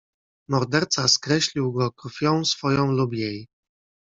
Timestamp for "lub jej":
2.91-3.47